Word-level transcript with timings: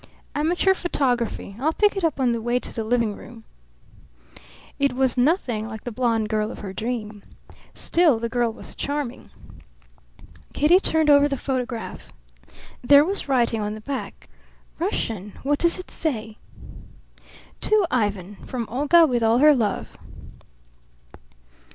"Amateur 0.33 0.73
photography. 0.73 1.55
I'll 1.59 1.73
pick 1.73 1.95
it 1.95 2.03
up 2.03 2.19
on 2.19 2.31
the 2.31 2.41
way 2.41 2.59
to 2.59 2.73
the 2.73 2.83
living 2.83 3.15
room." 3.15 3.43
It 4.79 4.93
was 4.93 5.15
nothing 5.15 5.67
like 5.67 5.83
the 5.83 5.91
blonde 5.91 6.27
girl 6.27 6.49
of 6.49 6.57
her 6.61 6.73
dream. 6.73 7.21
Still, 7.75 8.17
the 8.17 8.27
girl 8.27 8.51
was 8.51 8.73
charming. 8.73 9.29
Kitty 10.53 10.79
turned 10.79 11.11
over 11.11 11.27
the 11.27 11.37
photograph. 11.37 12.11
There 12.81 13.05
was 13.05 13.29
writing 13.29 13.61
on 13.61 13.73
the 13.73 13.81
back. 13.81 14.27
"Russian? 14.79 15.33
What 15.43 15.59
does 15.59 15.77
it 15.77 15.91
say?" 15.91 16.39
"'To 17.59 17.85
Ivan 17.91 18.37
from 18.43 18.67
Olga 18.69 19.05
with 19.05 19.21
all 19.21 19.37
her 19.37 19.53
love.'" 19.53 19.95